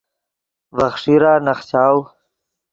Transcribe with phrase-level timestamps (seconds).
[0.77, 1.99] ڤے خیݰیرا نخچاؤ